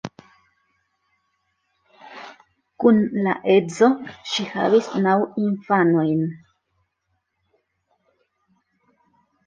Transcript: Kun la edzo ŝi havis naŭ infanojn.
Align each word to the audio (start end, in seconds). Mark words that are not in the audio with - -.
Kun 2.83 2.97
la 3.27 3.35
edzo 3.57 3.91
ŝi 4.31 4.49
havis 4.55 4.91
naŭ 5.07 5.15
infanojn. 5.45 6.27